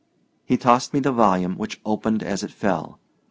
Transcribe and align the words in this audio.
He 0.45 0.57
tossed 0.57 0.95
me 0.95 0.99
the 0.99 1.11
volume, 1.11 1.59
which 1.59 1.79
opened 1.85 2.23
as 2.23 2.41
it 2.41 2.49
fell. 2.49 2.99